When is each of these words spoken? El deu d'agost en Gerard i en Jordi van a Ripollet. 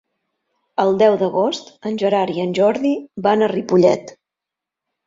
El 0.83 0.97
deu 1.01 1.17
d'agost 1.19 1.69
en 1.91 2.01
Gerard 2.05 2.35
i 2.41 2.47
en 2.47 2.59
Jordi 2.63 2.95
van 3.29 3.47
a 3.47 3.53
Ripollet. 3.57 4.17